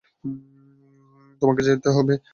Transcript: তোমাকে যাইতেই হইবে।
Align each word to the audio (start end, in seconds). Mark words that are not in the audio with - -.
তোমাকে 1.41 1.61
যাইতেই 1.67 1.93
হইবে। 1.95 2.15